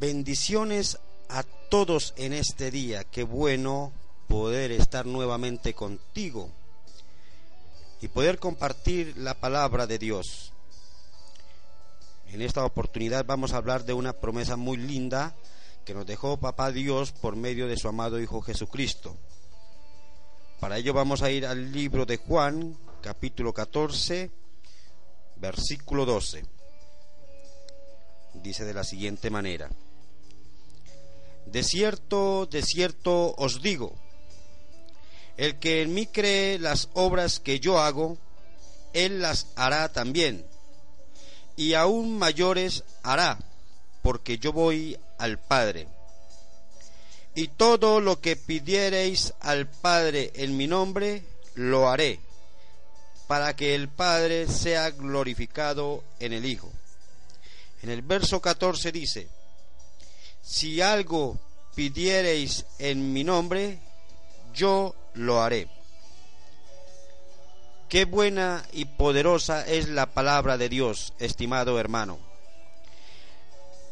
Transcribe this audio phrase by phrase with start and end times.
[0.00, 3.04] Bendiciones a todos en este día.
[3.04, 3.92] Qué bueno
[4.28, 6.48] poder estar nuevamente contigo
[8.00, 10.54] y poder compartir la palabra de Dios.
[12.28, 15.34] En esta oportunidad vamos a hablar de una promesa muy linda
[15.84, 19.18] que nos dejó Papá Dios por medio de su amado Hijo Jesucristo.
[20.60, 24.30] Para ello vamos a ir al libro de Juan, capítulo 14,
[25.36, 26.42] versículo 12.
[28.32, 29.68] Dice de la siguiente manera.
[31.46, 33.94] De cierto, de cierto os digo,
[35.36, 38.18] el que en mí cree las obras que yo hago,
[38.92, 40.44] él las hará también,
[41.56, 43.38] y aún mayores hará,
[44.02, 45.88] porque yo voy al Padre.
[47.34, 51.24] Y todo lo que pidiereis al Padre en mi nombre,
[51.54, 52.20] lo haré,
[53.26, 56.70] para que el Padre sea glorificado en el Hijo.
[57.82, 59.28] En el verso 14 dice,
[60.50, 61.38] si algo
[61.76, 63.78] pidiereis en mi nombre,
[64.52, 65.68] yo lo haré.
[67.88, 72.18] Qué buena y poderosa es la palabra de Dios, estimado hermano.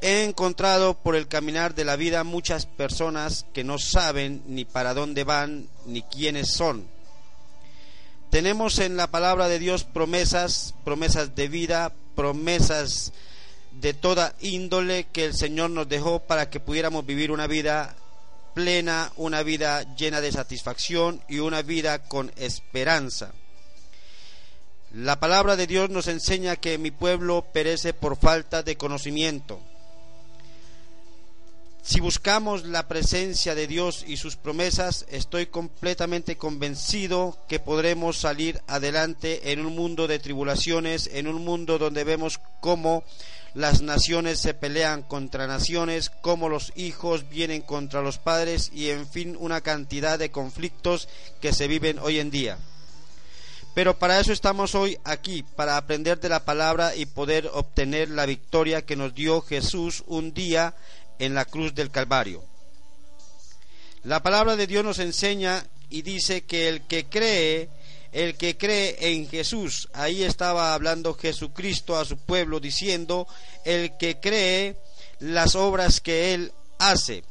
[0.00, 4.94] He encontrado por el caminar de la vida muchas personas que no saben ni para
[4.94, 6.86] dónde van ni quiénes son.
[8.30, 13.33] Tenemos en la palabra de Dios promesas, promesas de vida, promesas de
[14.00, 17.94] toda índole que el Señor nos dejó para que pudiéramos vivir una vida
[18.54, 23.32] plena, una vida llena de satisfacción y una vida con esperanza.
[24.92, 29.60] La palabra de Dios nos enseña que mi pueblo perece por falta de conocimiento.
[31.82, 38.62] Si buscamos la presencia de Dios y sus promesas, estoy completamente convencido que podremos salir
[38.66, 43.04] adelante en un mundo de tribulaciones, en un mundo donde vemos cómo
[43.54, 49.06] las naciones se pelean contra naciones, cómo los hijos vienen contra los padres y en
[49.06, 51.08] fin una cantidad de conflictos
[51.40, 52.58] que se viven hoy en día.
[53.74, 58.26] Pero para eso estamos hoy aquí, para aprender de la palabra y poder obtener la
[58.26, 60.74] victoria que nos dio Jesús un día
[61.18, 62.44] en la cruz del Calvario.
[64.04, 67.68] La palabra de Dios nos enseña y dice que el que cree
[68.14, 69.88] el que cree en Jesús.
[69.92, 73.26] Ahí estaba hablando Jesucristo a su pueblo diciendo,
[73.64, 74.76] el que cree
[75.18, 77.24] las obras que Él hace.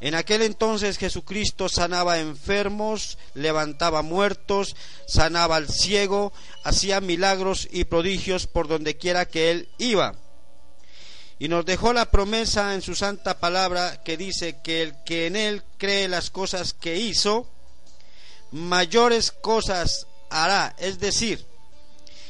[0.00, 4.76] En aquel entonces Jesucristo sanaba enfermos, levantaba muertos,
[5.06, 6.32] sanaba al ciego,
[6.64, 10.14] hacía milagros y prodigios por donde quiera que Él iba.
[11.38, 15.36] Y nos dejó la promesa en su santa palabra que dice que el que en
[15.36, 17.46] Él cree las cosas que hizo,
[18.52, 20.74] mayores cosas hará.
[20.78, 21.46] Es decir,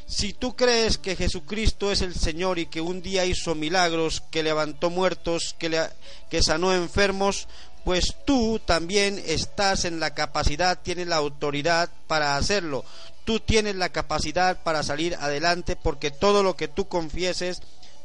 [0.06, 4.42] si tú crees que Jesucristo es el Señor y que un día hizo milagros, que
[4.42, 5.88] levantó muertos, que,
[6.28, 7.48] que sanó enfermos,
[7.84, 12.84] pues tú también estás en la capacidad, tienes la autoridad para hacerlo.
[13.24, 17.62] Tú tienes la capacidad para salir adelante porque todo lo que tú confieses,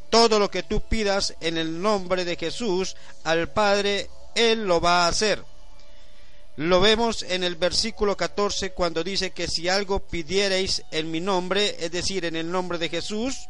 [0.10, 2.96] todo lo que tú pidas en el nombre de Jesús
[3.26, 5.44] al Padre, Él lo va a hacer.
[6.60, 11.78] Lo vemos en el versículo 14 cuando dice que si algo pidiereis en mi nombre,
[11.80, 13.48] es decir, en el nombre de Jesús,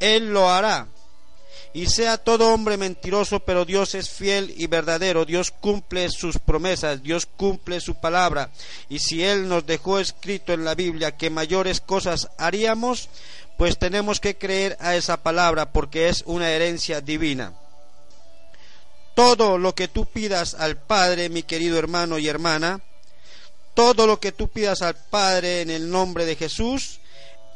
[0.00, 0.86] Él lo hará.
[1.74, 5.26] Y sea todo hombre mentiroso, pero Dios es fiel y verdadero.
[5.26, 8.48] Dios cumple sus promesas, Dios cumple su palabra.
[8.88, 13.10] Y si Él nos dejó escrito en la Biblia que mayores cosas haríamos,
[13.58, 17.52] pues tenemos que creer a esa palabra porque es una herencia divina.
[19.14, 22.80] Todo lo que tú pidas al Padre, mi querido hermano y hermana,
[23.74, 27.00] todo lo que tú pidas al Padre en el nombre de Jesús,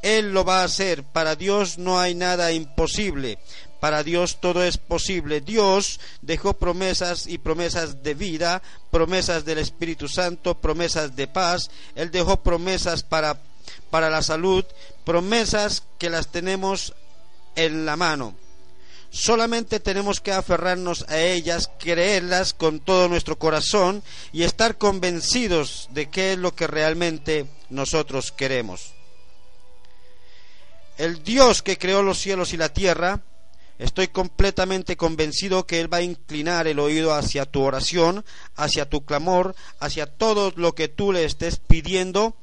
[0.02, 1.02] Él lo va a hacer.
[1.02, 3.38] Para Dios no hay nada imposible.
[3.80, 5.40] Para Dios todo es posible.
[5.40, 11.70] Dios dejó promesas y promesas de vida, promesas del Espíritu Santo, promesas de paz.
[11.94, 13.38] Él dejó promesas para,
[13.90, 14.64] para la salud,
[15.04, 16.94] promesas que las tenemos
[17.54, 18.34] en la mano.
[19.16, 26.10] Solamente tenemos que aferrarnos a ellas, creerlas con todo nuestro corazón y estar convencidos de
[26.10, 28.92] qué es lo que realmente nosotros queremos.
[30.98, 33.22] el Dios que creó los cielos y la tierra,
[33.78, 38.22] estoy completamente convencido que Él va a inclinar el oído hacia tu oración,
[38.54, 42.36] hacia tu clamor, hacia todo lo que tú le estés pidiendo.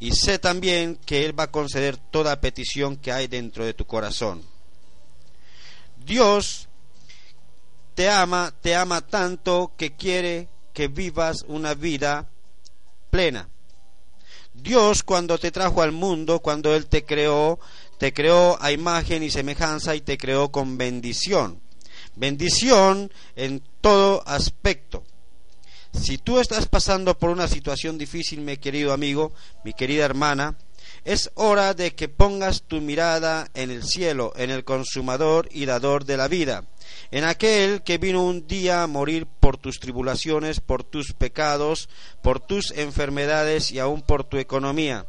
[0.00, 3.86] Y sé también que Él va a conceder toda petición que hay dentro de tu
[3.86, 4.51] corazón.
[6.04, 6.68] Dios
[7.94, 12.28] te ama, te ama tanto que quiere que vivas una vida
[13.10, 13.48] plena.
[14.54, 17.58] Dios cuando te trajo al mundo, cuando Él te creó,
[17.98, 21.60] te creó a imagen y semejanza y te creó con bendición.
[22.14, 25.04] Bendición en todo aspecto.
[25.92, 29.32] Si tú estás pasando por una situación difícil, mi querido amigo,
[29.64, 30.56] mi querida hermana,
[31.04, 36.04] es hora de que pongas tu mirada en el cielo, en el consumador y dador
[36.04, 36.64] de la vida,
[37.10, 41.88] en aquel que vino un día a morir por tus tribulaciones, por tus pecados,
[42.22, 45.06] por tus enfermedades y aun por tu economía.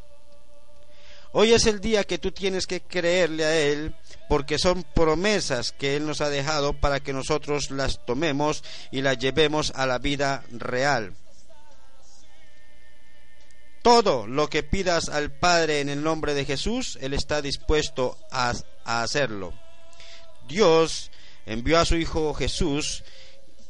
[1.35, 3.95] Hoy es el día que tú tienes que creerle a Él,
[4.29, 9.17] porque son promesas que Él nos ha dejado para que nosotros las tomemos y las
[9.17, 11.15] llevemos a la vida real.
[13.83, 18.53] Todo lo que pidas al Padre en el nombre de Jesús, Él está dispuesto a,
[18.85, 19.53] a hacerlo.
[20.47, 21.11] Dios
[21.45, 23.03] envió a su Hijo Jesús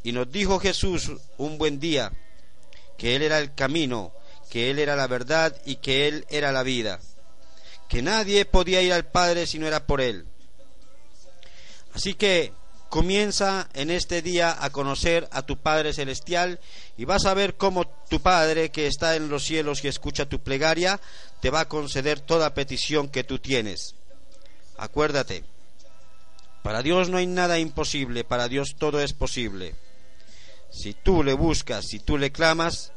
[0.04, 2.14] y nos dijo Jesús un buen día
[2.98, 4.14] que Él era el camino,
[4.52, 7.00] que Él era la verdad y que Él era la vida,
[7.90, 10.28] que nadie podía ir al Padre si no era por Él.
[11.94, 12.54] Así que
[12.94, 16.60] comienza en este día a conocer a tu Padre Celestial
[16.96, 20.42] y vas a ver cómo tu Padre que está en los cielos y escucha tu
[20.42, 21.02] plegaria
[21.40, 23.96] te va a conceder toda petición que tú tienes.
[24.78, 25.44] Acuérdate,
[26.62, 29.74] para Dios no hay nada imposible, para Dios todo es posible.
[30.70, 32.92] Si tú le buscas, si tú le clamas,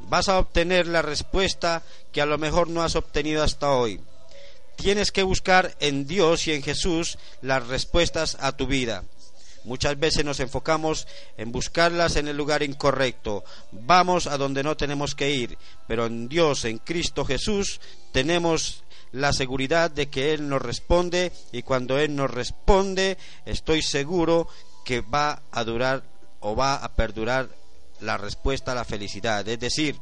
[0.00, 4.00] vas a obtener la respuesta que a lo mejor no has obtenido hasta hoy.
[4.76, 9.04] Tienes que buscar en Dios y en Jesús las respuestas a tu vida.
[9.66, 13.44] Muchas veces nos enfocamos en buscarlas en el lugar incorrecto.
[13.72, 15.58] Vamos a donde no tenemos que ir,
[15.88, 17.80] pero en Dios, en Cristo Jesús,
[18.12, 24.46] tenemos la seguridad de que Él nos responde y cuando Él nos responde estoy seguro
[24.84, 26.04] que va a durar
[26.38, 27.48] o va a perdurar
[28.00, 29.48] la respuesta a la felicidad.
[29.48, 29.96] Es decir,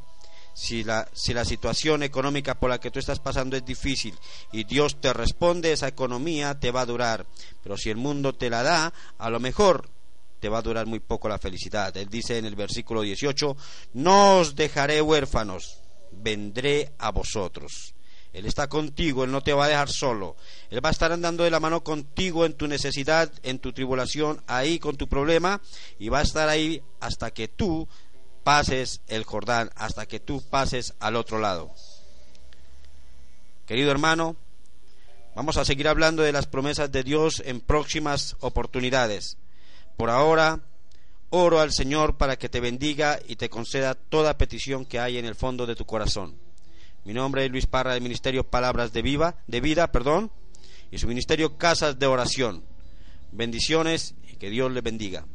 [0.55, 4.17] si la, si la situación económica por la que tú estás pasando es difícil
[4.53, 7.25] y Dios te responde, esa economía te va a durar.
[7.61, 9.89] Pero si el mundo te la da, a lo mejor
[10.39, 11.95] te va a durar muy poco la felicidad.
[11.97, 13.57] Él dice en el versículo 18,
[13.95, 15.79] no os dejaré huérfanos,
[16.13, 17.93] vendré a vosotros.
[18.31, 20.37] Él está contigo, Él no te va a dejar solo.
[20.69, 24.41] Él va a estar andando de la mano contigo en tu necesidad, en tu tribulación,
[24.47, 25.61] ahí con tu problema,
[25.99, 27.87] y va a estar ahí hasta que tú
[28.45, 31.73] pases el Jordán, hasta que tú pases al otro lado.
[33.65, 34.35] Querido hermano,
[35.35, 39.39] vamos a seguir hablando de las promesas de Dios en próximas oportunidades.
[39.97, 40.59] Por ahora,
[41.31, 45.25] oro al Señor para que te bendiga y te conceda toda petición que hay en
[45.25, 46.37] el fondo de tu corazón.
[47.03, 50.29] Mi nombre es Luis Parra del Ministerio Palabras de, Viva, de Vida perdón,
[50.91, 52.63] y su Ministerio Casas de Oración.
[53.31, 55.25] Bendiciones y que Dios le bendiga.